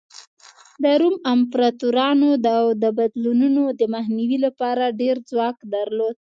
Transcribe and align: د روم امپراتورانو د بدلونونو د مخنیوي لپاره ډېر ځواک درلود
د 0.83 0.85
روم 1.01 1.15
امپراتورانو 1.33 2.29
د 2.81 2.85
بدلونونو 2.97 3.63
د 3.79 3.81
مخنیوي 3.93 4.37
لپاره 4.45 4.83
ډېر 5.01 5.15
ځواک 5.29 5.57
درلود 5.73 6.15